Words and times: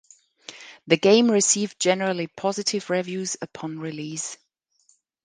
The 0.87 0.97
game 0.97 1.29
received 1.29 1.79
generally 1.79 2.25
positive 2.25 2.89
reviews 2.89 3.37
upon 3.39 3.77
release. 3.77 4.35